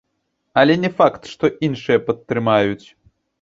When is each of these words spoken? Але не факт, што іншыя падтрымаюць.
Але 0.61 0.77
не 0.85 0.89
факт, 1.01 1.29
што 1.33 1.51
іншыя 1.67 2.03
падтрымаюць. 2.07 2.83